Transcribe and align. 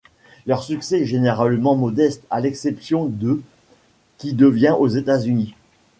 Leur 0.47 0.63
succès 0.63 1.01
est 1.01 1.05
généralement 1.05 1.75
modeste, 1.75 2.23
à 2.31 2.39
l'exception 2.39 3.05
de', 3.05 3.39
qui 4.17 4.33
devient 4.33 4.75
aux 4.79 4.87
États-Unis. 4.87 5.53